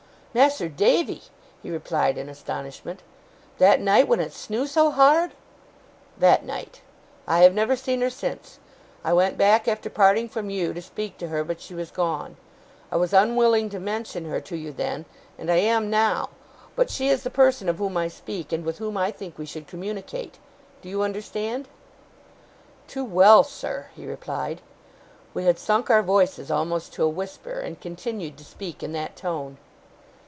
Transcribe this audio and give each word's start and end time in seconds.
'Mas'r 0.33 0.69
Davy!' 0.69 1.23
he 1.61 1.69
replied 1.69 2.17
in 2.17 2.29
astonishment. 2.29 3.03
'That 3.57 3.81
night 3.81 4.07
when 4.07 4.21
it 4.21 4.31
snew 4.31 4.65
so 4.65 4.89
hard?' 4.89 5.33
'That 6.17 6.45
night. 6.45 6.81
I 7.27 7.39
have 7.39 7.53
never 7.53 7.75
seen 7.75 7.99
her 7.99 8.09
since. 8.09 8.57
I 9.03 9.11
went 9.11 9.37
back, 9.37 9.67
after 9.67 9.89
parting 9.89 10.29
from 10.29 10.49
you, 10.49 10.73
to 10.73 10.81
speak 10.81 11.17
to 11.17 11.27
her, 11.27 11.43
but 11.43 11.59
she 11.59 11.73
was 11.75 11.91
gone. 11.91 12.37
I 12.93 12.95
was 12.95 13.11
unwilling 13.11 13.69
to 13.71 13.79
mention 13.81 14.23
her 14.23 14.39
to 14.39 14.55
you 14.55 14.71
then, 14.71 15.03
and 15.37 15.51
I 15.51 15.57
am 15.57 15.89
now; 15.89 16.29
but 16.77 16.89
she 16.89 17.09
is 17.09 17.23
the 17.23 17.29
person 17.29 17.67
of 17.67 17.77
whom 17.79 17.97
I 17.97 18.07
speak, 18.07 18.53
and 18.53 18.63
with 18.63 18.77
whom 18.77 18.95
I 18.95 19.11
think 19.11 19.37
we 19.37 19.45
should 19.45 19.67
communicate. 19.67 20.37
Do 20.81 20.87
you 20.87 21.01
understand?' 21.01 21.67
'Too 22.87 23.03
well, 23.03 23.43
sir,' 23.43 23.87
he 23.97 24.05
replied. 24.07 24.61
We 25.33 25.43
had 25.43 25.59
sunk 25.59 25.89
our 25.89 26.01
voices, 26.01 26.49
almost 26.49 26.93
to 26.93 27.03
a 27.03 27.09
whisper, 27.09 27.59
and 27.59 27.81
continued 27.81 28.37
to 28.37 28.45
speak 28.45 28.81
in 28.81 28.93
that 28.93 29.17
tone. 29.17 29.57